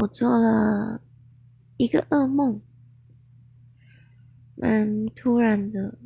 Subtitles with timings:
[0.00, 1.02] 我做了
[1.76, 2.62] 一个噩梦，
[4.56, 5.98] 蛮突然的。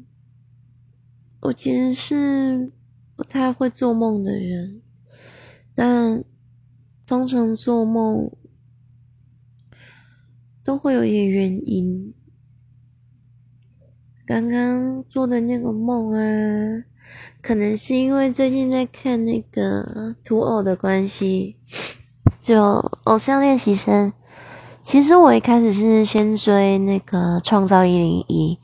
[1.42, 2.72] 我其实是
[3.14, 4.82] 不太会做梦的人，
[5.76, 6.24] 但
[7.06, 8.32] 通常做梦
[10.64, 12.12] 都会有一点原因。
[14.26, 16.84] 刚刚做的那个梦啊，
[17.40, 21.58] 可能是因为最近在看那个土偶的关系，
[22.44, 24.12] 就偶像练习生。
[24.82, 28.60] 其实我一开始是先追那个创造一零一，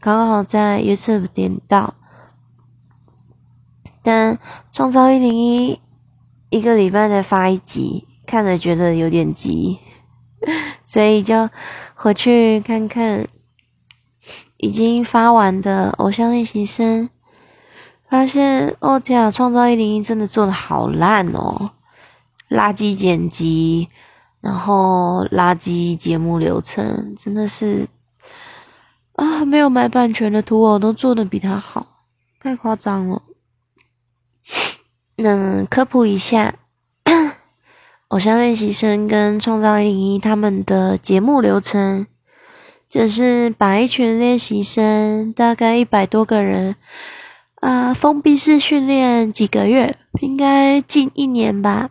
[0.00, 1.94] 刚好在 YouTube 点到，
[4.02, 4.38] 但
[4.72, 5.78] 创造一零一
[6.48, 9.78] 一个礼拜才发一集，看了觉得有点急，
[10.86, 11.50] 所以就
[11.94, 13.28] 回去看看。
[14.56, 17.10] 已经发完的偶像练习生，
[18.08, 21.72] 发现哦天啊，创造一零一真的做的好烂哦，
[22.52, 23.88] 垃圾剪辑，
[24.40, 27.88] 然后垃圾节目流程，真的是
[29.14, 32.04] 啊，没有买版权的图偶都做的比他好，
[32.40, 33.22] 太夸张了。
[35.16, 36.54] 那科普一下，
[38.08, 42.06] 偶像练习生跟创造一零一他们的节目流程。
[42.88, 46.76] 就是把一群练习生，大概一百多个人，
[47.54, 51.88] 啊，封闭式训练几个月，应该近一年吧。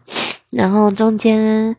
[0.52, 1.76] 然后中间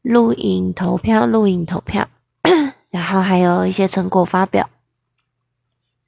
[0.00, 2.08] 录影投票，录影投票，
[2.88, 4.70] 然后还有一些成果发表。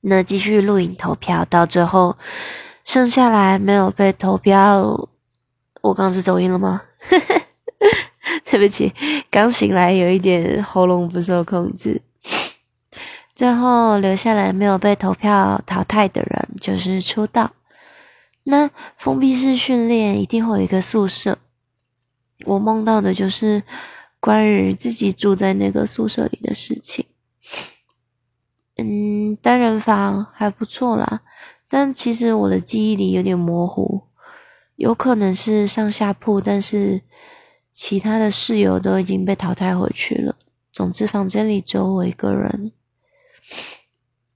[0.01, 2.17] 那继续录影投票，到最后
[2.85, 5.09] 剩下来没有被投票。
[5.83, 6.83] 我刚是走音了吗？
[8.45, 8.95] 对不起，
[9.31, 12.01] 刚醒来有一点喉咙不受控制。
[13.35, 17.51] 最后留下来没有被投票淘汰的人就是出道。
[18.45, 21.39] 那封闭式训练一定会有一个宿舍，
[22.45, 23.63] 我梦到的就是
[24.19, 27.07] 关于自己住在那个宿舍里的事情。
[28.77, 31.23] 嗯，单人房还不错啦，
[31.69, 34.05] 但其实我的记忆里有点模糊，
[34.77, 37.03] 有可能是上下铺，但是
[37.73, 40.37] 其他的室友都已经被淘汰回去了。
[40.73, 42.73] 总之，房间里只有我一个人。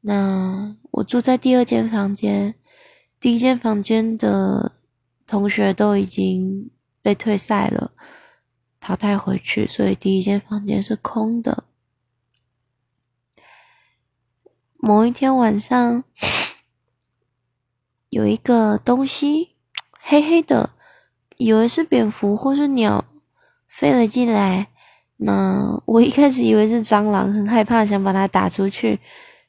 [0.02, 2.54] 那我住在第二间房间，
[3.18, 4.72] 第一间房间的
[5.26, 6.70] 同学都已经
[7.04, 7.92] 被退赛了，
[8.80, 11.64] 淘汰回去，所以第一间房间是空的。
[14.78, 16.02] 某一天晚上，
[18.08, 19.50] 有一个东西
[20.00, 20.70] 黑黑的，
[21.36, 23.04] 以为是蝙蝠或是鸟
[23.68, 24.68] 飞了进来。
[25.18, 28.98] 那我一开始以为是蟑螂，很害怕，想把它打出去。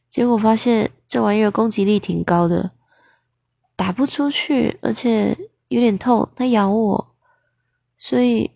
[0.09, 2.71] 结果发现这玩意儿攻击力挺高的，
[3.77, 5.37] 打不出去，而且
[5.69, 7.14] 有点痛，它咬我，
[7.97, 8.51] 所以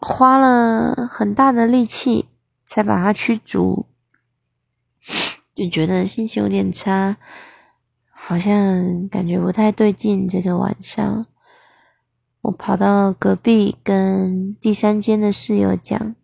[0.00, 2.28] 花了很大的力气
[2.66, 3.86] 才把它驱逐。
[5.54, 7.18] 就觉得心情有点差，
[8.10, 10.26] 好像感觉不太对劲。
[10.26, 11.26] 这个晚上，
[12.40, 16.14] 我跑到隔壁跟第三间的室友讲，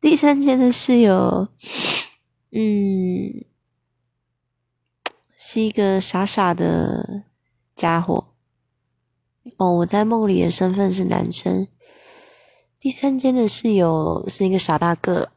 [0.00, 1.48] 第三间的室友。
[2.52, 3.44] 嗯，
[5.36, 7.24] 是一个傻傻的
[7.74, 8.35] 家伙。
[9.58, 11.68] 哦，我在梦里的身份是男生。
[12.80, 15.30] 第三间的室友是一个傻大个，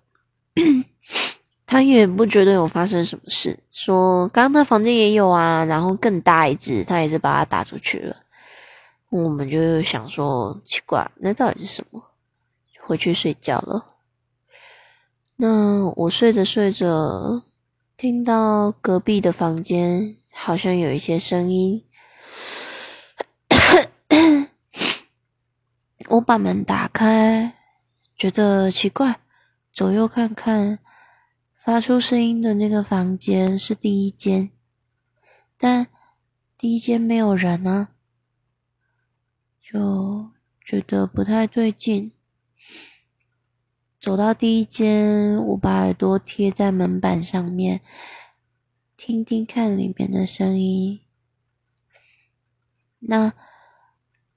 [1.66, 8.16] 他也不觉得有发生什么事，说刚刚他房间也有啊，然后更大一只，他也是把它打出去了。
[9.10, 12.04] 我们就想说奇怪，那到底是什么？
[12.86, 13.86] 回去睡觉了。
[15.38, 17.44] 那我睡着睡着，
[17.96, 21.84] 听到隔壁的房间好像有一些声音，
[26.10, 27.56] 我把门打开，
[28.16, 29.20] 觉得奇怪，
[29.72, 30.80] 左右看看，
[31.64, 34.50] 发出声音的那个房间是第一间，
[35.56, 35.86] 但
[36.58, 37.90] 第一间没有人啊，
[39.62, 40.32] 就
[40.66, 42.12] 觉得不太对劲。
[44.02, 47.82] 走到第一间，我把耳朵贴在门板上面，
[48.98, 51.02] 听听看里面的声音。
[52.98, 53.32] 那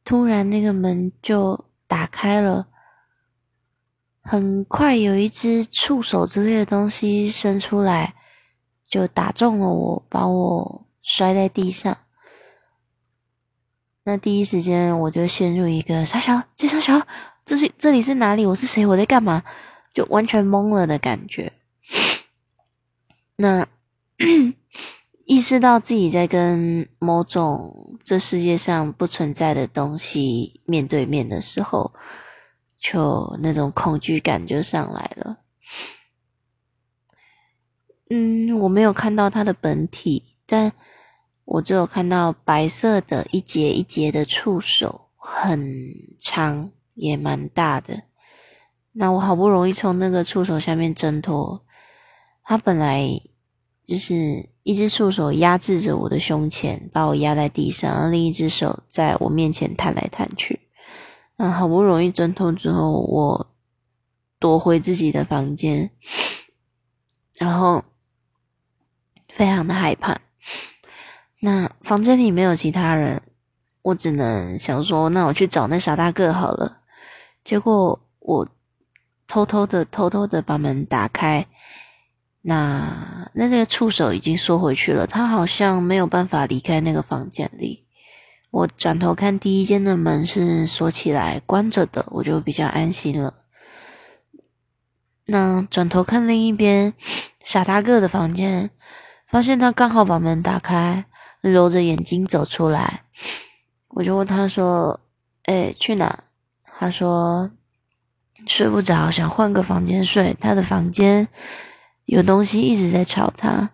[0.04, 2.66] 突然，那个门就打开了，
[4.20, 8.14] 很快有一只触手之类的东西伸出来，
[8.84, 11.96] 就打中了我，把我摔在地上。
[14.04, 17.06] 那第一时间，我就陷入一个傻小，这傻小。
[17.44, 18.44] 这是这里是哪里？
[18.46, 18.84] 我是谁？
[18.86, 19.42] 我在干嘛？
[19.92, 21.52] 就完全懵了的感觉。
[23.36, 23.66] 那
[25.24, 31.92] 意识到自己在跟某种这世界上不存在的东西面对面的时候，
[32.78, 35.38] 就那种恐惧感就上来了。
[38.10, 40.72] 嗯，我没有看到它的本体，但
[41.44, 48.02] 我只有看到白色的一节一节的触手，很长，也蛮大的。
[48.92, 51.64] 那我好不容易从那个触手下面挣脱，
[52.42, 53.20] 它本来
[53.86, 60.60] 就是一只触手压制着我的胸前，把我压在地上，另一只手在我面前探来探去。
[61.36, 63.50] 那好不容易挣脱之后，我
[64.38, 65.90] 躲回自己的房间，
[67.34, 67.84] 然后
[69.28, 70.20] 非常的害怕。
[71.40, 73.22] 那房间里没有其他人，
[73.82, 76.78] 我只能想说，那我去找那傻大个好了。
[77.44, 78.48] 结果我。
[79.28, 81.46] 偷偷的、偷偷的把门打开，
[82.42, 87.86] 那那那个触手已经缩回去了，他好像没有办法离开那个房间里。
[88.50, 93.34] 我转头看第一间的门是锁起来、关着的，我就比较安心了。
[95.26, 96.92] 那转头看另一边
[97.44, 98.70] 傻大个的房间，
[99.28, 101.06] 发现他刚好把门打开，
[101.40, 103.04] 揉着眼睛走出来，
[103.88, 105.00] 我就问他说
[105.44, 106.24] ：“哎，去哪？”
[106.78, 107.50] 他说。
[108.44, 110.36] 睡不着，想换个房间睡。
[110.40, 111.28] 他的房间
[112.04, 113.70] 有东西一直在吵他。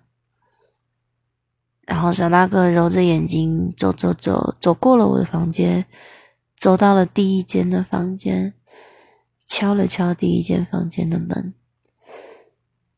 [1.87, 5.87] 然后小大哥揉着眼睛走走走，走过了我的房间，
[6.57, 8.53] 走到了第一间的房间，
[9.47, 11.55] 敲了敲第一间房间的门。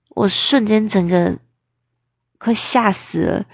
[0.09, 1.39] 我瞬间整个
[2.37, 3.47] 快吓死了，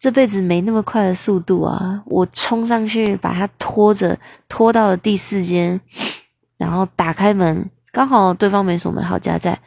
[0.00, 2.02] 这辈子没那么快的速度啊！
[2.06, 4.18] 我冲上去把他拖着，
[4.48, 5.80] 拖到了第四间。
[6.56, 9.60] 然后打开门，刚好对方没锁门，好家在，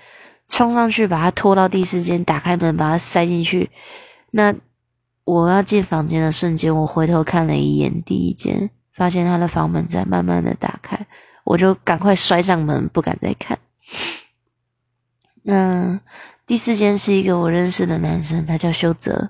[0.52, 3.72] 冲上去把他拖到第四间，打开门把他塞进去。
[4.32, 4.54] 那
[5.24, 11.08] 我要进房间的瞬间，我回头看了一眼第一间，发现他的房门在慢慢的打开，
[11.46, 13.58] 我就赶快摔上门，不敢再看。
[15.44, 16.00] 那
[16.46, 19.30] 第四间是一个我认识的男生，他叫修泽。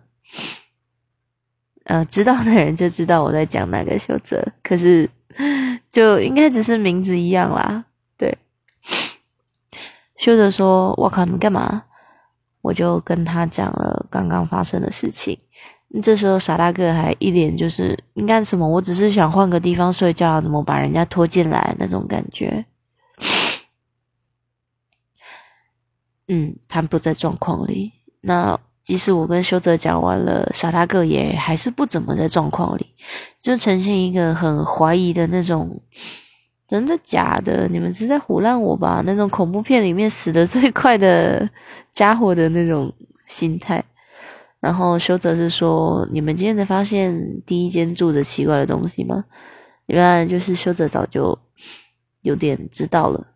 [1.86, 5.10] 呃，知道的人就知道我在讲哪个修泽，可是。
[5.94, 7.86] 就应该只是名字一样啦，
[10.22, 11.84] 修泽说：“我靠，你干嘛？”
[12.62, 15.36] 我就跟他讲了刚刚发生的事情。
[16.04, 18.68] 这时候傻大个还一脸就是你干什么？
[18.68, 22.64] 我只是想换个地方睡觉，怎么把人家拖进来那种感觉？
[26.28, 27.92] 嗯，他不在状况里。
[28.22, 28.60] 那。
[28.84, 32.88] 即使我跟修泽讲完了，傻大个也还是不怎么在状况里，
[33.40, 35.80] 就呈现一个很怀疑的那种，
[36.72, 37.68] 真的假的？
[37.68, 39.04] 你们是在胡乱我吧？
[39.06, 41.50] 那种恐怖片里面死的最快的
[41.92, 42.94] 家伙的那种
[43.28, 43.84] 心态。
[44.62, 49.26] 然后修泽是说：“你们今天才发现第一间住着奇怪的东西吗？”
[49.88, 51.38] 原来就是修泽早就
[52.22, 53.28] 有点知道了。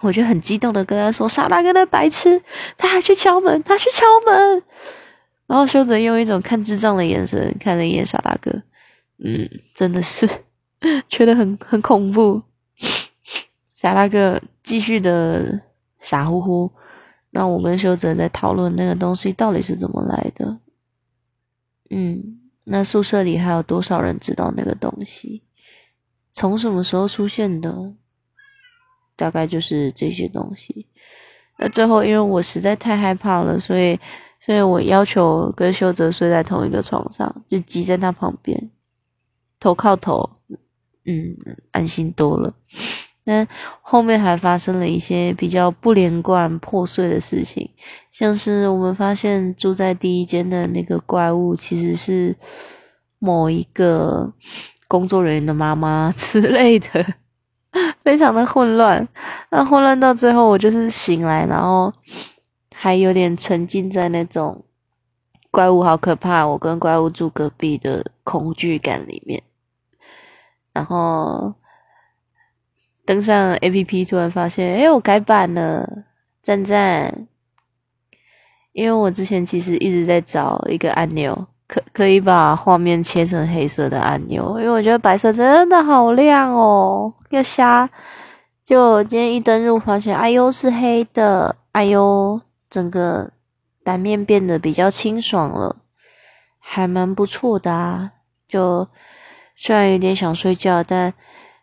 [0.00, 2.42] 我就很激动的跟他说：“傻大哥那白痴，
[2.76, 4.64] 他还去敲门，他去敲门。”
[5.46, 8.50] 然后修泽用一种看智障的眼神看了一眼傻大哥，
[9.24, 10.28] 嗯，真的是
[11.08, 12.42] 觉得很很恐怖。
[13.74, 15.62] 傻大哥继续的
[15.98, 16.70] 傻乎乎。
[17.30, 20.58] 那我跟修泽在讨论那个东西到底是怎么来的。
[21.90, 25.42] 嗯，那宿舍里还有多少人知道那个东西？
[26.32, 27.94] 从什么时候出现的？
[29.16, 30.88] 大概就是这些东西。
[31.58, 33.98] 那最后，因为我实在太害怕了，所以，
[34.40, 38.70] 所以我要求跟修泽睡在同一个床上，就挤在他旁边，
[39.60, 40.28] 头靠头，
[41.04, 41.36] 嗯，
[41.72, 42.54] 安心多了。
[43.24, 43.46] 那
[43.80, 47.70] 后面还发生了一些比较不连贯、破碎的事情，
[48.12, 52.36] 像是我们发现住在第一间的那个怪物其实是
[53.18, 54.32] 某一个
[54.88, 56.88] 工作人员的妈妈之类的。
[58.04, 59.08] 非常的混乱，
[59.50, 61.92] 那混乱到最后，我就是醒来，然后
[62.72, 64.64] 还有点沉浸在那种
[65.50, 69.42] 怪物好可怕，我跟怪物住隔壁的恐惧感里面。
[70.74, 71.54] 然后
[73.06, 75.88] 登上 A P P，突然发现，哎，我改版了，
[76.42, 77.26] 赞赞！
[78.72, 81.46] 因为我之前其实一直在找一个按钮。
[81.66, 87.88] 可可以把画面切成黑色的按钮，因为我觉得白色真的好亮哦，要瞎。
[88.62, 92.38] 就今天一登入发现，哎呦是黑的，哎呦
[92.68, 93.32] 整个
[93.82, 95.76] 版面变得比较清爽了，
[96.58, 98.12] 还蛮不错的啊。
[98.46, 98.86] 就
[99.54, 101.14] 虽然有点想睡觉，但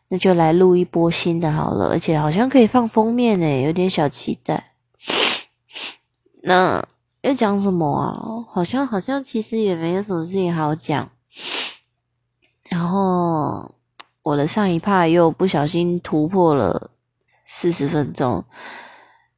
[0.09, 4.73] 那就来录一波新的好了，而且好像可以放封面诶，有点小期待。
[6.43, 6.85] 那。
[7.23, 8.17] 要讲什么啊？
[8.51, 11.07] 好像好像其实也没有什么事情好讲。
[12.67, 13.75] 然后
[14.23, 16.89] 我的上一趴又不小心突破了
[17.45, 18.43] 四十分钟，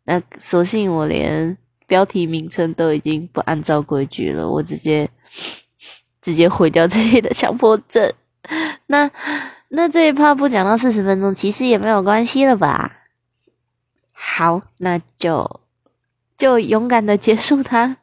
[0.05, 5.10] 那索性我连标题名称都已经不按照规矩了，我直接
[6.22, 8.13] 直接毁掉这里的强迫症。
[8.88, 9.10] 那
[9.70, 13.00] 那这一趴不讲到四十分钟，其实也没有关系了吧？
[14.12, 15.62] 好，那就
[16.38, 17.98] 就勇敢的结束它。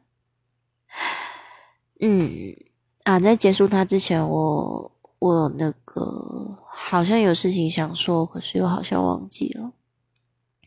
[1.99, 2.55] 嗯
[3.03, 9.71] 啊，在结束它之前，我我那个好像有事情想说，可是又好像忘记了。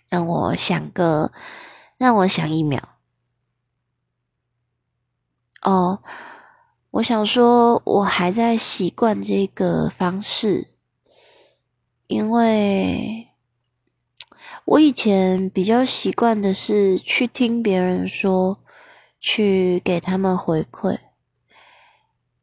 [0.09, 1.33] 让我想个，
[1.99, 2.81] 让我想一秒。
[5.62, 6.02] 哦，
[6.94, 10.68] 我想说，我还在习惯这个方式，
[12.06, 13.30] 因为
[14.64, 18.60] 我以前比较习惯的是去听别人说，
[19.18, 21.00] 去给他们回馈。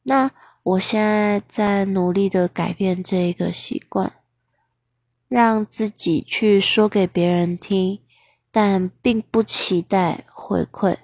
[0.04, 0.30] 那
[0.64, 4.12] 我现在在努力的改变这一个习惯，
[5.30, 8.02] 让自己去说给别人听，
[8.52, 10.98] 但并不期待回馈。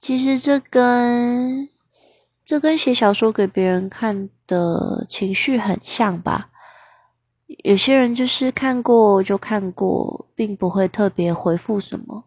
[0.00, 1.68] 其实这跟
[2.44, 6.50] 这跟写小说给别人看的情绪很像吧？
[7.64, 12.24] 有些人就是看过就看过，并不会特别回复什么，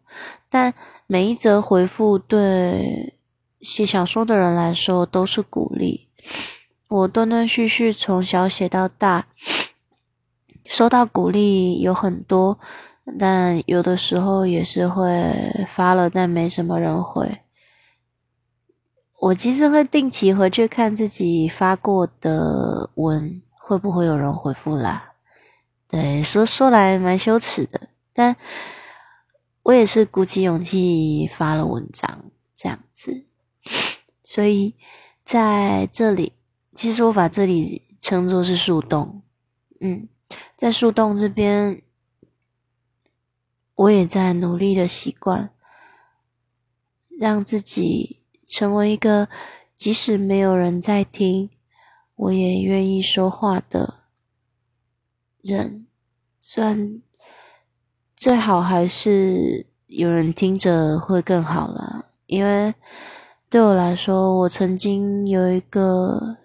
[0.50, 0.74] 但
[1.08, 3.16] 每一则回复对。
[3.62, 6.08] 写小说的人来说都是鼓励。
[6.88, 9.28] 我断断续续从小写到大，
[10.64, 12.58] 收到鼓励有很多，
[13.20, 15.34] 但有的时候也是会
[15.68, 17.40] 发了，但没什么人回。
[19.20, 25.14] 我其实会定期回去看自己发过的文，会不会有人回复啦？
[25.90, 28.36] 对，说说来蛮羞耻的，但
[29.64, 33.26] 我也是鼓起勇气发了文章，这样子。
[34.24, 34.76] 所以
[35.26, 36.32] 在这里，
[36.74, 39.22] 其实我把这里称作是树洞。
[39.82, 40.08] 嗯，
[40.56, 41.82] 在树洞这边，
[43.76, 45.52] 我也在努力的习惯，
[47.20, 48.19] 让自己
[48.50, 49.30] 成为一个
[49.78, 51.50] 即使没有人在听，
[52.16, 53.94] 我也愿意说话的
[55.42, 55.88] 人。
[56.42, 57.02] 虽然
[58.18, 62.74] 最好还是有人听着会更好啦，因为。
[63.52, 66.38] 对我来说，我曾经有一个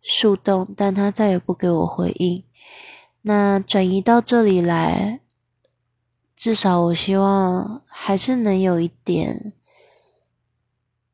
[0.00, 2.42] 树洞，但他再也不给我回应。
[3.20, 5.20] 那转移到这里来，
[6.34, 9.52] 至少我希望还是能有一点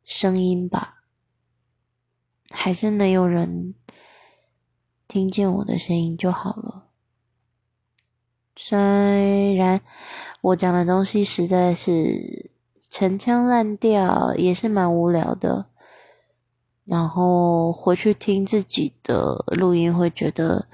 [0.09, 1.03] 声音吧，
[2.51, 3.75] 还是能有人
[5.07, 6.87] 听见我的声音就好了。
[8.57, 9.81] 虽然
[10.41, 12.51] 我讲的东西实在是。
[12.91, 15.67] 陈腔滥调也是蛮无聊的，
[16.87, 20.67] 然后回去听自己的录音，会觉得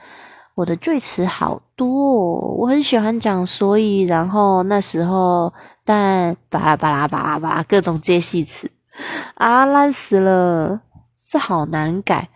[0.55, 2.39] 我的赘词好多。
[2.55, 5.53] 我很喜欢讲，所以然后那时候，
[5.85, 8.71] 但巴拉巴拉巴拉巴拉各种接戏词
[9.35, 10.81] 啊，烂死了，
[11.27, 12.29] 这好难改。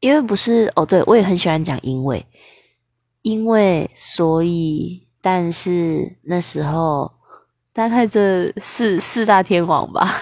[0.00, 2.26] 因为不是哦，对我也很喜欢讲，因为
[3.22, 7.12] 因为所以，但是那时候。
[7.76, 10.18] 大概这四四大天王吧，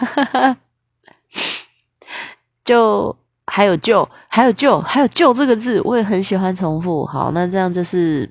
[2.64, 7.06] 就还有就还有就还有就这个字，我也很喜欢重复。
[7.06, 8.28] 好，那这样就是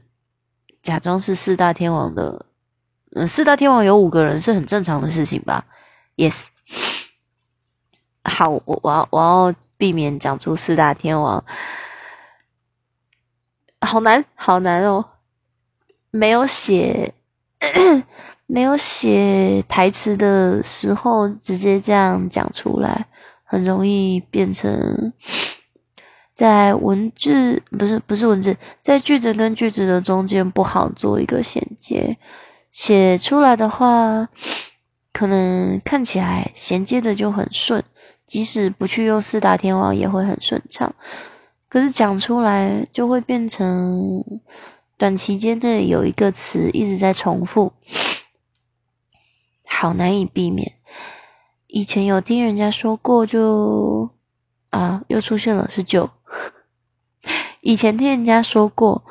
[0.81, 2.47] 假装是四大天王的，
[3.15, 5.63] 嗯，四大天王有五个人是很正常的事情吧
[6.17, 6.45] ？Yes。
[8.23, 11.43] 好，我我要我要避免讲出四大天王，
[13.81, 15.05] 好难好难哦，
[16.11, 17.13] 没有写。
[18.45, 23.07] 没有写台词的时候，直接这样讲出来，
[23.45, 25.13] 很容易变成
[26.35, 32.17] 在文字不是不是文字，在句子跟句子的中间不好做一个衔接。
[32.69, 34.27] 写出来的话，
[35.13, 37.81] 可能看起来衔接的就很顺，
[38.25, 40.93] 即使不去用四大天王也会很顺畅。
[41.69, 44.23] 可是讲出来就会变成
[44.97, 47.73] 短期间内有一个词一直在重复。
[49.65, 50.73] 好难以避免。
[51.67, 54.11] 以前有听人家说过，就
[54.69, 56.09] 啊，又出现了是就。
[57.61, 59.03] 以前听人家说过，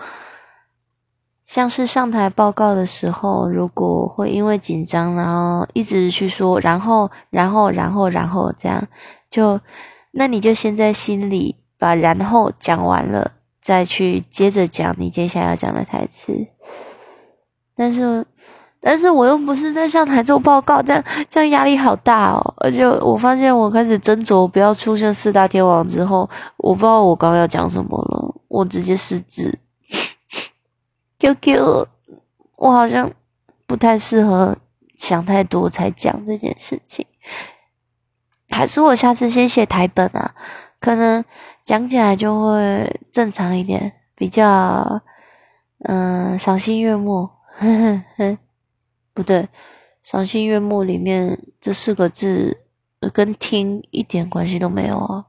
[1.53, 8.83] 像是上台报告的时候，如果会因为紧张，然后一直去说，然后，然后，然后，然后这样，
[9.31, 9.61] 就
[10.13, 16.33] 那你就先在心里把然后讲完了，再去接着讲你接下来要讲的台词。
[17.77, 18.25] 但是。
[18.85, 22.55] 但是我又不是在上台做报告，这样这样压力好大哦。
[22.57, 29.57] 而且我发现我开始斟酌不要出现四大天王之后，我不知道我刚刚要讲什么了，我直接失智。
[31.23, 31.87] QQ，
[32.57, 33.13] 我好像
[33.69, 34.59] 不太适合
[34.97, 37.07] 想太多才讲这件事情，
[38.51, 40.35] 还是我下次先写台本啊，
[40.81, 41.25] 可能
[41.65, 45.01] 讲起来就会正常一点，比较
[45.85, 47.31] 嗯赏心悦目。
[49.15, 49.49] 不对，
[50.03, 52.65] 赏心悦目里面这四个字
[53.13, 55.27] 跟听一点关系都没有啊。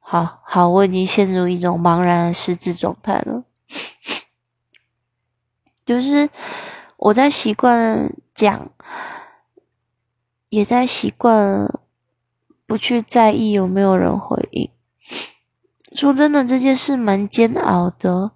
[0.00, 3.44] 好好，我已经陷入一种茫然失智状态了。
[5.86, 6.28] 就是
[6.96, 8.70] 我在习惯讲，
[10.48, 11.80] 也在习惯
[12.66, 14.70] 不去在意有没有人回应。
[15.92, 18.32] 说真的，这件事蛮煎熬的。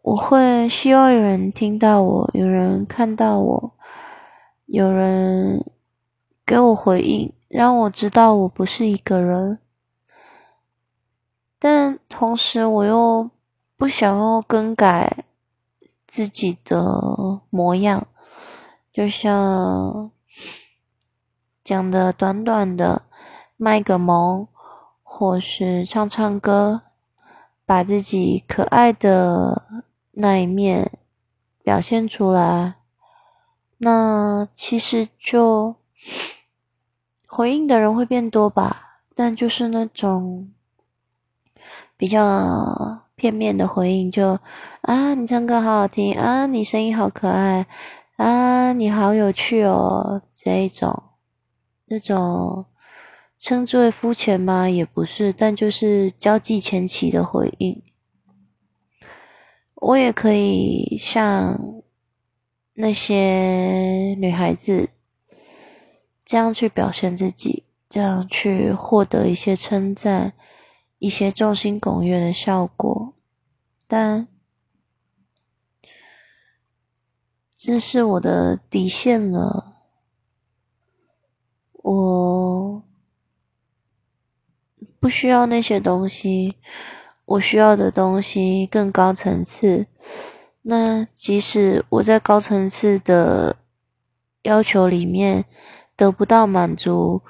[0.00, 3.74] 我会希望有人听到我，有人看到我，
[4.64, 5.62] 有人
[6.46, 9.58] 给我回应，让我知道我不是一个人。
[11.58, 13.28] 但同时，我又
[13.76, 15.24] 不想要更改。
[16.08, 18.06] 自己的模样，
[18.92, 20.12] 就像
[21.64, 23.02] 讲的短短的
[23.56, 24.46] 卖个萌，
[25.02, 26.82] 或是唱唱歌，
[27.66, 30.96] 把自己可爱的那一面
[31.64, 32.76] 表现出来，
[33.78, 35.74] 那其实就
[37.26, 40.52] 回应的人会变多吧，但就是那种
[41.96, 43.02] 比较。
[43.16, 44.38] 片面的回应就
[44.82, 47.66] 啊，你唱歌好好听啊，你声音好可爱
[48.16, 51.02] 啊，你好有趣哦，这一种，
[51.86, 52.66] 那种
[53.38, 54.68] 称之为肤浅吗？
[54.68, 57.82] 也不是，但就是交际前期的回应。
[59.76, 61.82] 我也可以像
[62.74, 64.90] 那些女孩子
[66.22, 70.34] 这样去表现自己，这样去获得一些称赞。
[70.98, 73.12] 一些众星拱月的效果，
[73.86, 74.26] 但
[77.54, 79.74] 这是我的底线了。
[81.72, 82.82] 我
[84.98, 86.56] 不需要那些东西，
[87.26, 89.86] 我需要的东西更高层次。
[90.62, 93.56] 那即使我在高层次的
[94.42, 95.44] 要求里面
[95.94, 97.22] 得不到满足，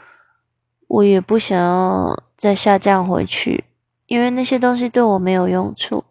[0.87, 2.26] 我也不想要。
[2.37, 3.64] 再下降回去，
[4.07, 6.05] 因为那些东西对我没有用处。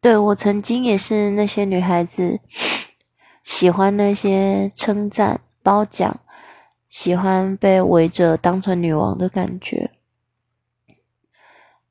[0.00, 2.40] 对我曾经也是那些女孩子，
[3.42, 6.20] 喜欢那些称赞、褒奖，
[6.88, 9.90] 喜欢被围着当成女王的感觉。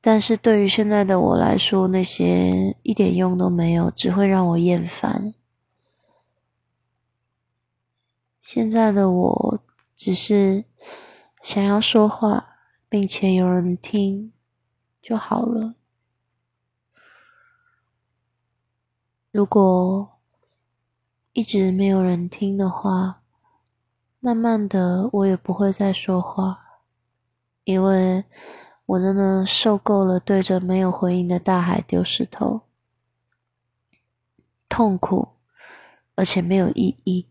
[0.00, 5.34] 但是对于现在的我来说，那些一点用都没有，只会让我厌烦。
[8.40, 9.60] 现在的我
[9.96, 10.64] 只是
[11.42, 12.55] 想要说话。
[12.88, 14.32] 并且有人听
[15.02, 15.74] 就好了。
[19.30, 20.18] 如果
[21.32, 23.22] 一直没有人听的话，
[24.20, 26.80] 慢慢的我也不会再说话，
[27.64, 28.24] 因为
[28.86, 32.62] 我真的受够了对着没有回应的大海丢石头，
[34.68, 35.28] 痛苦
[36.14, 37.26] 而且没有意义。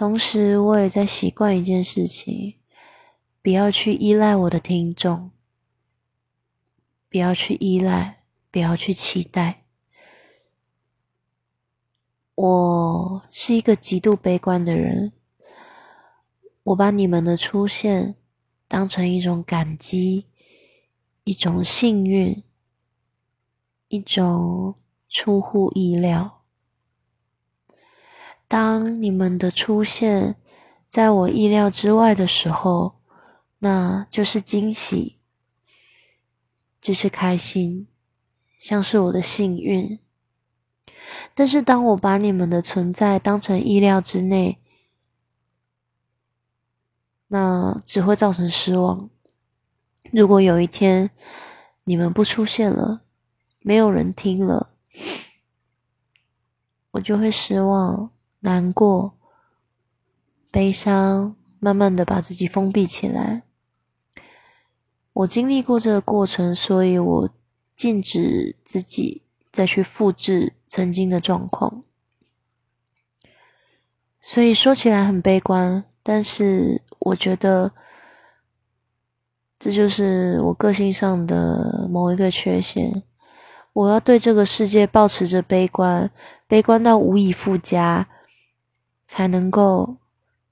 [0.00, 2.54] 同时，我也在习惯一件事情：
[3.42, 5.30] 不要去依赖我的听众，
[7.10, 9.64] 不要去依赖，不要去期待。
[12.34, 15.12] 我是一个极度悲观的人，
[16.62, 18.14] 我把你们的出现
[18.66, 20.24] 当成一种感激，
[21.24, 22.42] 一种幸运，
[23.88, 24.76] 一种
[25.10, 26.39] 出乎意料。
[28.50, 30.34] 当你们的出现
[30.88, 32.96] 在我意料之外的时候，
[33.60, 35.20] 那就是惊喜，
[36.80, 37.86] 就是开心，
[38.58, 40.00] 像是我的幸运。
[41.32, 44.58] 但是当我把你们的存在当成意料之内，
[47.28, 49.08] 那只会造成失望。
[50.10, 51.10] 如果有一天
[51.84, 53.02] 你们不出现了，
[53.60, 54.70] 没有人听了，
[56.90, 58.10] 我就会失望。
[58.40, 59.14] 难过、
[60.50, 63.42] 悲伤，慢慢的把自己封闭起来。
[65.12, 67.30] 我经历过这个过程，所以我
[67.76, 69.22] 禁止自己
[69.52, 71.82] 再去复制曾经的状况。
[74.22, 77.72] 所以说起来很悲观，但是我觉得
[79.58, 83.02] 这就是我个性上的某一个缺陷，
[83.72, 86.10] 我要对这个世界保持着悲观，
[86.46, 88.06] 悲观到无以复加，
[89.10, 89.96] 才能够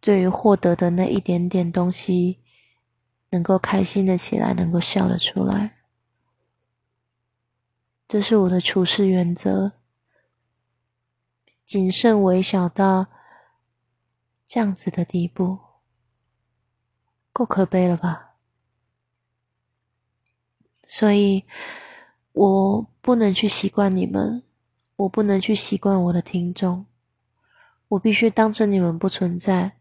[0.00, 2.40] 对于获得的那一点点东西，
[3.30, 5.76] 能够开心的起来，能够笑得出来。
[8.08, 9.74] 这是我的处事原则，
[11.64, 13.06] 谨慎微小到
[14.48, 15.60] 这样子的地步，
[17.32, 18.34] 够可悲了吧？
[20.82, 21.44] 所以。
[22.32, 24.44] 我不能去习惯你们，
[24.94, 26.86] 我不能去习惯我的听众，
[27.88, 29.78] 我必须当成你们不存在，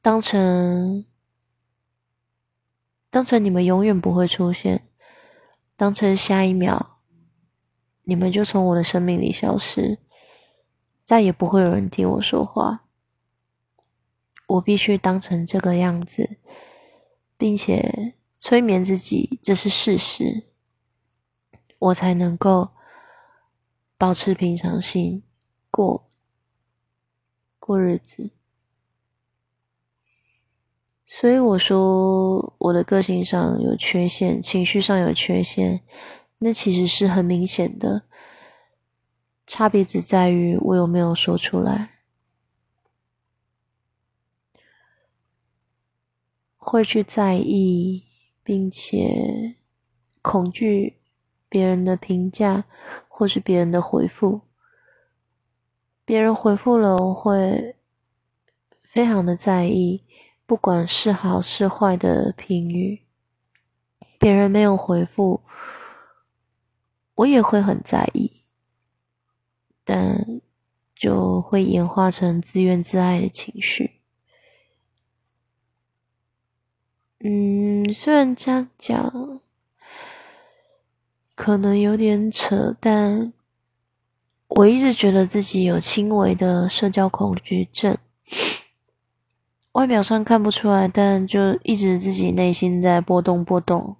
[0.00, 1.04] 当成
[3.10, 4.88] 当成你们永远不会出现，
[5.76, 7.00] 当成下一秒
[8.04, 9.98] 你们就从我的生命里消失，
[11.04, 12.84] 再也不会有人听我说话。
[14.46, 16.38] 我必须当成这个样子，
[17.36, 20.48] 并且催眠自己，这是事实。
[21.78, 22.70] 我才能够
[23.98, 25.22] 保持平常心
[25.70, 26.08] 过
[27.64, 28.32] 过日子，
[31.06, 35.80] 所以我说我的个性上有缺陷，情绪上有缺陷，
[36.38, 38.02] 那其实是很明显的，
[39.46, 41.90] 差别只在于我有没有说出来，
[46.56, 48.02] 会去在意，
[48.42, 49.54] 并且
[50.20, 50.98] 恐惧。
[51.52, 52.64] 别人的评价，
[53.08, 54.40] 或是别人的回复，
[56.04, 57.76] 别人回复了，我会
[58.82, 60.04] 非常的在意，
[60.46, 63.02] 不管是好是坏的评语，
[64.18, 65.42] 别人没有回复，
[67.14, 68.42] 我也会很在意，
[69.84, 70.40] 但
[70.94, 74.00] 就会演化成自怨自艾的情绪。
[77.20, 79.40] 嗯，虽然这样讲。
[81.34, 83.32] 可能有点扯，但
[84.54, 87.96] 我一直觉得自己有轻微的社交恐惧症，
[89.72, 93.96] 外表上看不出来，但就一直自己内心在波动波动，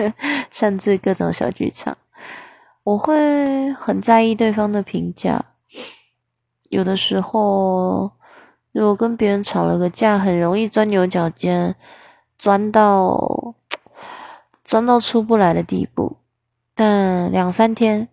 [0.50, 1.96] 甚至各种小剧场。
[2.82, 5.42] 我会很在意对方的评价，
[6.68, 8.12] 有的时候
[8.72, 11.74] 如果跟别人吵了个架，很容易钻牛角尖，
[12.38, 13.54] 钻到
[14.62, 16.18] 钻到出不来的地步。
[16.74, 18.08] 但两三天，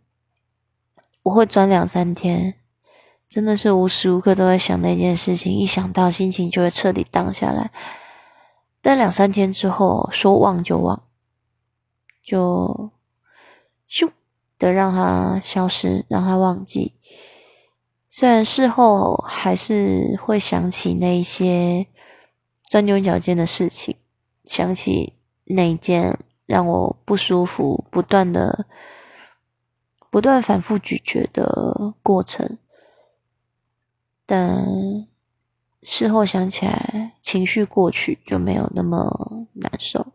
[1.23, 2.55] 我会转两三天，
[3.29, 7.71] 真的是无时无刻都在想那件事情，一想到心情就会彻底荡下来。
[8.81, 11.03] 但两三天之后，说忘就忘，
[12.23, 12.91] 就
[13.89, 14.11] 咻
[14.57, 16.93] 的让它消失，让它忘记。
[18.09, 21.87] 虽然事后还是会想起那些
[22.69, 23.95] 钻牛角尖的事情，
[24.45, 25.13] 想起
[25.45, 26.17] 那件。
[26.47, 28.65] 让我不舒服，不断的、
[30.11, 32.59] 不断反复咀嚼的过程，
[34.27, 34.63] 但
[35.81, 40.13] 事后想起来，情绪过去就没有那么难受。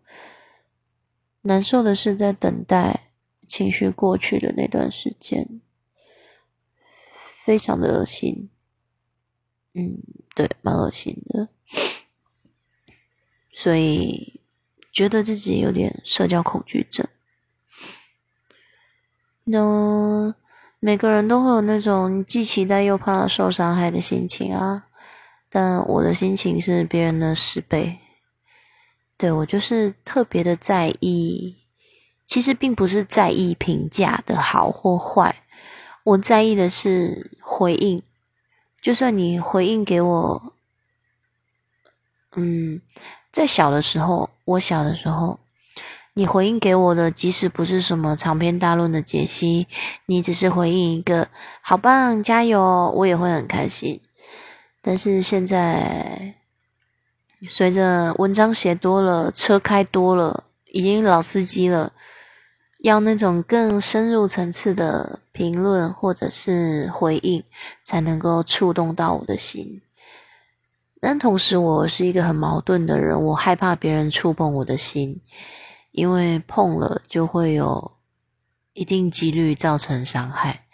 [1.40, 3.11] 难受的是在等待
[3.48, 5.61] 情绪过去的那段时间，
[7.44, 8.50] 非常的恶心。
[9.72, 9.98] 嗯，
[10.35, 11.48] 对，蛮恶心的，
[13.50, 14.40] 所以。
[14.92, 17.06] 觉得自己有点社交恐惧症，
[19.48, 20.35] 那
[20.80, 24.85] 每个人都会有那种既期待又怕受伤害的心情啊。
[25.48, 27.96] 但我的心情是别人的十倍，
[29.16, 31.56] 对我就是特别的在意。
[32.26, 35.44] 其实并不是在意评价的好或坏，
[36.02, 38.02] 我在意的是回应。
[38.82, 40.52] 就算你回应给我，
[42.35, 42.82] 嗯。
[43.32, 45.38] 在小的时候，我小的时候，
[46.18, 49.66] 你回应给我的，即使不是什么长篇大论的解析，
[50.07, 51.29] 你只是回应一个
[51.61, 52.59] “好棒，加油”，
[52.96, 54.00] 我也会很开心。
[54.81, 56.35] 但是现在，
[57.50, 61.92] 随着文章写多了，车开多了，已经老司机了，
[62.79, 67.44] 要那种更深入层次的评论或者是回应，
[67.85, 69.83] 才能够触动到我的心。
[70.98, 75.20] 但同时，我是一个很矛盾的人，我害怕别人触碰我的心，
[75.96, 77.96] 因为碰了就会有
[78.74, 80.66] 一定几率造成伤害。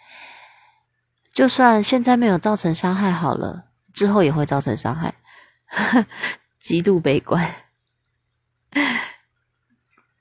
[1.31, 5.15] 就算现在没有造成伤害好了，之后也会造成伤害，
[6.59, 7.49] 极度悲观。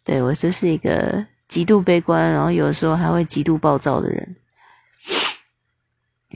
[0.05, 4.37] 对我就是一个极度悲观，然后有时候还会极度暴躁的人，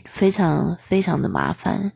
[0.07, 1.93] 非常非常的麻烦。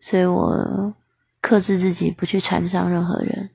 [0.00, 0.96] 所以我
[1.40, 3.50] 克制自己，不去缠上任何人，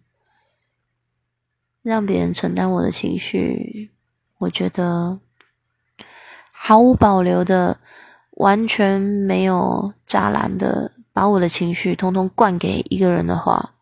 [1.87, 3.91] 让别人承担我的情绪。
[4.39, 5.21] 我觉得
[6.51, 7.79] 毫无保留的、
[8.31, 13.73] 完全没有栅栏的，把我的情绪通通灌给一个人的话，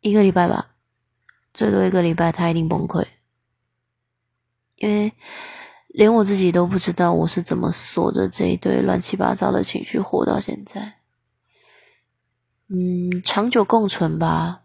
[0.00, 0.72] 一个礼拜吧，
[1.54, 3.06] 最多一个礼拜，他一定崩溃，
[4.74, 5.12] 因为
[5.86, 10.94] 连我自己都不知道我是怎么锁着这一堆乱七八糟的情绪活到现在。
[12.68, 14.64] 嗯，长久共存吧。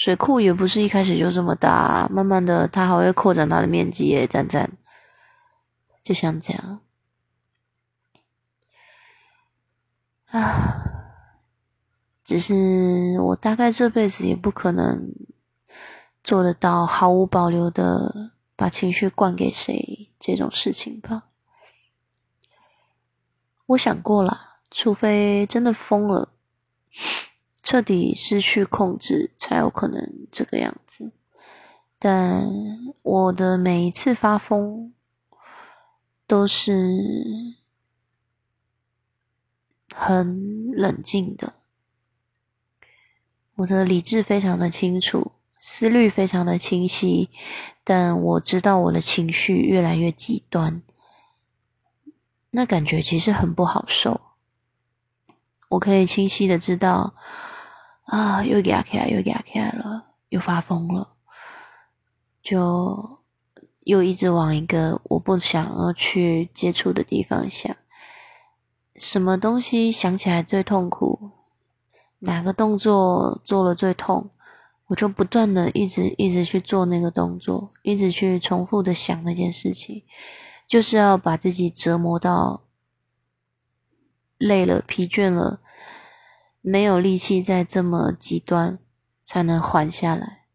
[0.00, 4.70] 水库也不是一开始就这么大，慢慢的它还会扩展它的面积耶，赞赞。
[6.02, 6.80] 就像这样，
[10.30, 10.86] 啊，
[12.24, 15.12] 只是我大概这辈子也不可能
[16.24, 21.24] 做得到毫无保留的把情绪灌给谁这种事情吧。
[23.66, 26.32] 我想过了，除非真的疯了。
[27.62, 31.10] 彻底失去控制，才有可能这个样子。
[31.98, 32.48] 但
[33.02, 34.94] 我的每一次发疯，
[36.26, 37.54] 都是
[39.94, 41.54] 很冷静的。
[43.56, 47.28] 我的理智非常的清楚，思虑非常的清晰，
[47.84, 50.80] 但我知道我的情绪越来越极端，
[52.52, 54.18] 那感觉其实很不好受。
[55.70, 57.14] 我可以清晰的知道。
[58.04, 61.10] 啊，又压起来，又压起来了，又发疯了，
[62.42, 63.20] 就
[63.84, 67.76] 又一直往一个我不想要去接触的地方想。
[68.96, 71.30] 什么东西想起来最痛苦？
[72.18, 74.30] 哪个动作做了最痛？
[74.88, 80.02] 我就不断的一直一直去做那个动作，一直去重复的想那件事情，
[80.66, 82.64] 就是要把自己折磨到
[84.40, 85.62] 累了、疲倦了。
[86.62, 88.78] 没有力气再这么极端，
[89.24, 90.46] 才能缓下来。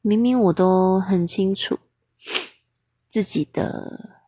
[0.00, 1.78] 明明我都很清楚
[3.08, 4.18] 自己的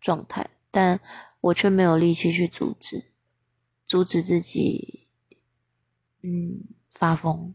[0.00, 0.98] 状态，但
[1.40, 3.12] 我却没有力气去阻止，
[3.86, 5.06] 阻止自己，
[6.22, 7.54] 嗯，发疯。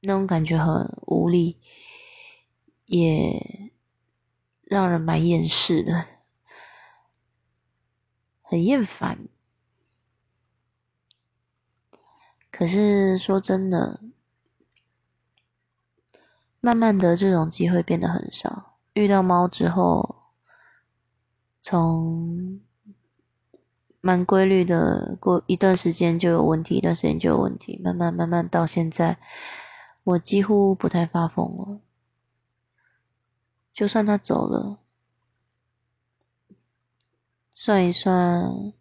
[0.00, 1.58] 那种感觉很无力，
[2.86, 3.70] 也
[4.62, 6.06] 让人蛮厌世的，
[8.50, 9.28] 很厌烦。
[12.50, 14.00] 可是说真的，
[16.60, 18.74] 慢慢的这种机会变得很少。
[18.94, 20.16] 遇到猫之后，
[21.62, 22.60] 从
[24.00, 29.20] 蛮规律的过一段时间就有问题，一段时间就有问题，慢慢慢慢到现在，
[30.02, 31.80] 我几乎不太发疯了。
[33.72, 34.79] 就算它走了，
[37.62, 38.72] 算一算，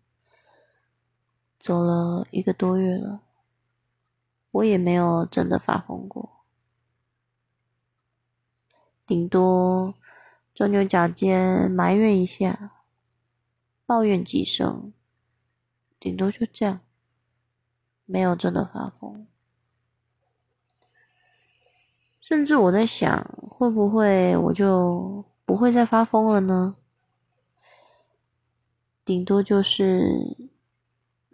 [1.60, 3.20] 走了一个多月了。
[4.52, 6.46] 我也没有真的发疯过，
[9.06, 9.94] 顶多
[10.56, 12.72] 钻牛角尖、埋怨一下、
[13.86, 14.94] 抱怨几声，
[16.00, 16.80] 顶多就这样，
[18.06, 19.28] 没有真的发疯。
[22.22, 26.78] 甚至我在想，会不会我就不会再发疯了呢？
[29.10, 30.38] 顶多就是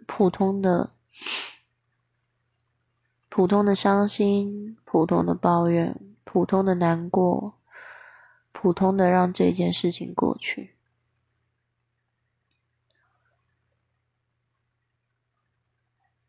[0.06, 0.94] 普通的。
[3.28, 7.58] 普通的伤心，普通的抱怨，普通的难过，
[8.50, 10.74] 普通的让这件事情过去。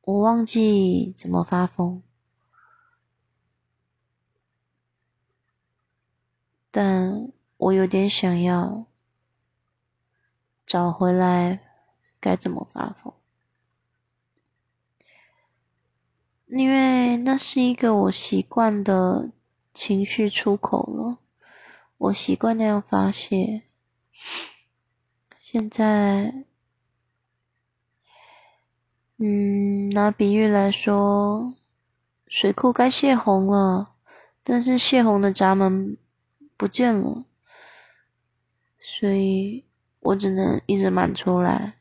[0.01, 2.03] 我忘记怎么发疯，
[6.69, 8.86] 但我有点想要
[10.67, 11.60] 找回来
[12.19, 13.12] 该怎么发疯。
[16.47, 19.32] 因为那是一个我习惯的
[19.73, 21.17] 情绪出口了，
[21.97, 23.63] 我习惯那样发泄。
[25.41, 26.45] 现在，
[29.17, 31.53] 嗯，拿比喻来说，
[32.27, 33.93] 水库该泄洪了，
[34.43, 35.97] 但是泄洪的闸门
[36.56, 37.25] 不见了，
[38.80, 39.65] 所以
[40.07, 41.75] 我只能一直满出来，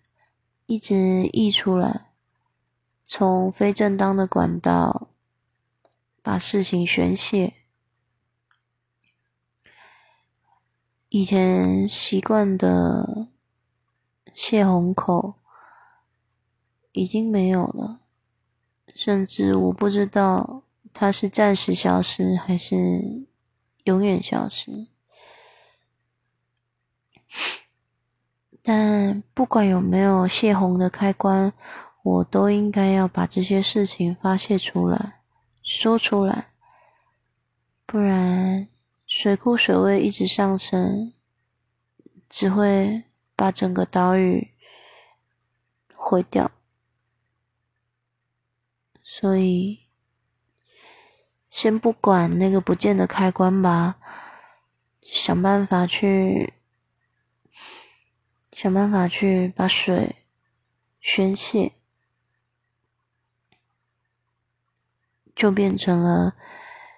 [0.66, 0.96] 一直
[1.32, 2.10] 溢出来。
[3.06, 5.10] 从非正当的管道
[6.22, 7.54] 把事情宣泄，
[11.08, 13.28] 以前习惯的
[14.34, 15.34] 泄洪口
[16.90, 18.00] 已经没有了，
[18.92, 23.24] 甚至我不知道它是暂时消失还是
[23.84, 24.88] 永远消失。
[28.66, 31.52] 但不管有没有泄洪的开关。
[32.02, 35.22] 我都应该要把这些事情发泄出来，
[35.60, 36.52] 说出来，
[37.84, 38.68] 不然
[39.08, 41.12] 水库水位一直上升，
[42.28, 43.02] 只会
[43.34, 44.52] 把整个岛屿
[45.96, 46.48] 毁掉。
[49.02, 49.80] 所以，
[51.48, 53.96] 先不管那个不见的开关吧，
[55.02, 56.54] 想办法去，
[58.56, 60.16] 想办法去把水
[60.98, 61.74] 宣泄，
[65.34, 66.34] 就变成了。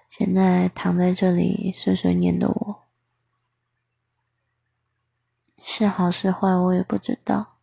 [0.09, 2.87] 现在躺在这里碎碎念的我，
[5.61, 7.57] 是好是坏我也不知道。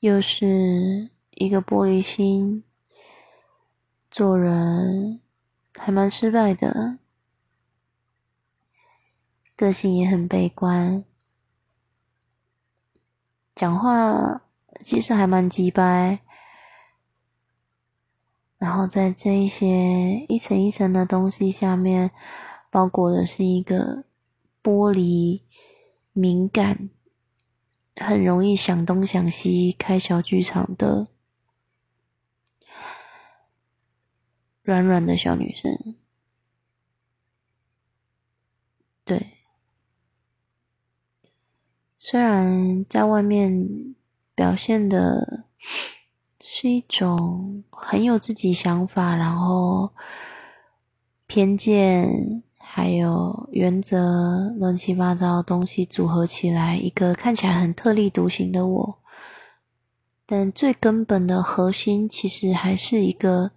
[0.00, 2.64] 又是一个玻璃心，
[4.10, 5.20] 做人
[5.72, 6.98] 还蛮失败的，
[9.56, 11.04] 个性也很悲观，
[13.54, 14.42] 讲话
[14.82, 16.20] 其实还蛮直白。
[18.58, 22.10] 然后在这一些一层一层的东西下面，
[22.70, 24.04] 包裹的是一个
[24.62, 25.42] 玻璃
[26.12, 26.88] 敏感、
[27.96, 31.08] 很容易想东想西、开小剧场的
[34.62, 35.96] 软软的小女生。
[39.04, 39.36] 对，
[42.06, 43.94] 虽然在外面
[44.34, 45.44] 表现的。
[46.46, 49.90] 是一种很有自己想法，然后
[51.26, 58.98] 偏见还有原则乱七八糟的东西组合起来，一个看起来很特立独行的我。
[60.26, 63.50] 但最根本的核心，其实还是一个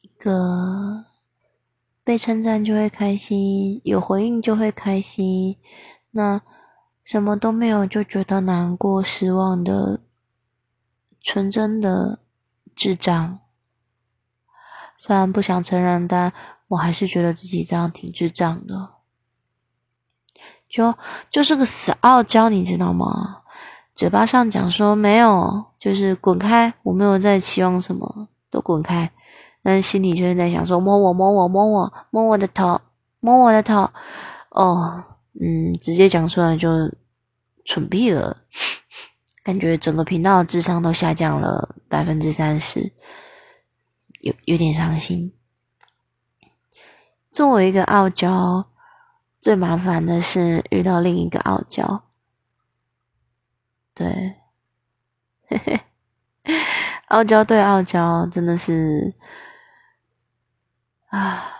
[0.00, 1.04] 一个
[2.08, 5.58] 被称赞就会开心，有回应就会开心。
[6.12, 6.40] 那。
[7.04, 10.00] 什么都没有就觉得难过、失望的
[11.22, 12.18] 纯真的
[12.76, 13.38] 智障，
[14.98, 16.30] 虽然不想承认，但
[16.66, 18.90] 我还是觉得自己这样挺智障的。
[20.68, 20.94] 就
[21.30, 23.40] 就是个死傲娇，你知道吗？
[23.94, 29.10] 嘴巴上讲说没有，就是滚开，我没有在期望什么，都滚开。
[29.62, 32.80] 但心里就是在想说摸我摸我摸我摸我的头
[33.20, 33.90] 摸我的头，
[34.50, 35.04] 哦。
[35.40, 36.68] 嗯，直接讲出来就
[37.64, 38.38] 蠢毙了，
[39.44, 42.92] 感觉整个频道的智商都下降了百分之三十，
[44.20, 45.32] 有有点伤心。
[47.30, 48.66] 作为一个傲娇，
[49.40, 52.02] 最麻烦的是遇到另一个傲娇，
[53.94, 54.34] 对，
[55.46, 55.80] 嘿嘿，
[57.06, 59.14] 傲娇对傲娇真的是
[61.08, 61.52] 啊，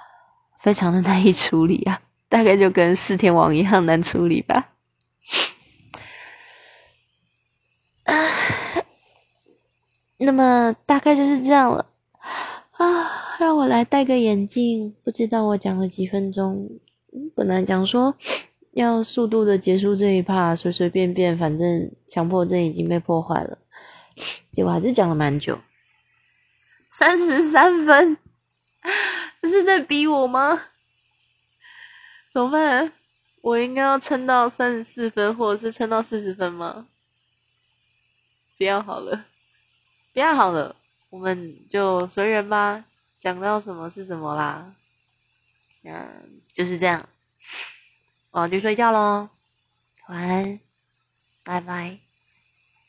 [0.59, 2.01] 非常的难以处理啊。
[2.29, 4.69] 大概就跟四天王一样难处理吧。
[8.05, 8.15] 啊，
[10.19, 11.87] 那么大概就是这样了。
[12.73, 14.95] 啊，让我来戴个眼镜。
[15.03, 16.69] 不知道我讲了几分钟。
[17.35, 18.15] 本来讲说
[18.73, 23.59] 要速度的结束这一趴，随随便便，反正强迫症已经被破坏了。
[24.53, 25.59] 结果还是讲了蛮久，
[26.91, 28.19] 三十三分，
[29.41, 30.63] 这是在逼我吗？
[32.33, 32.93] 怎么办？
[33.41, 36.89] 我应该要撑到三十四分，或者是撑到四十分吗？
[38.59, 39.27] 不要好了，
[40.13, 40.75] 不要好了，
[41.11, 42.85] 我们就随缘吧。
[43.21, 44.75] 讲到什么是什么啦。
[45.85, 47.09] 嗯，就是这样。
[48.31, 49.31] 我要去睡觉喽，
[50.09, 50.61] 晚安，
[51.45, 52.08] 拜拜。